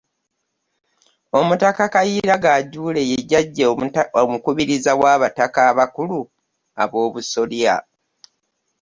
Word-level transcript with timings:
Omutaka 1.39 1.83
Kayiira 1.93 2.35
Gajuule 2.43 3.01
ye 3.09 3.17
jjajja 3.23 3.63
omukubiriza 4.21 4.91
w'abataka 5.01 5.59
abakulu 5.71 6.19
ab'obusolya 6.83 7.75